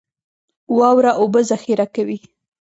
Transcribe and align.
واوره 0.77 1.11
اوبه 1.21 1.41
ذخیره 1.51 1.85
کوي 1.95 2.17